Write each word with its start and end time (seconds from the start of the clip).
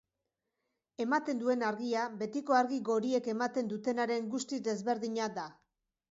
Ematen 1.03 1.41
duen 1.41 1.65
argia 1.67 2.05
betiko 2.21 2.57
argi 2.59 2.79
goriek 2.87 3.29
ematen 3.33 3.69
dutenaren 3.73 4.31
guztiz 4.31 4.59
desberdina 4.69 5.29
da. 5.37 5.45